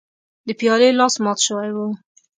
د 0.47 0.49
پیالې 0.59 0.89
لاس 0.99 1.15
مات 1.23 1.39
شوی 1.45 1.69
و. 1.73 1.77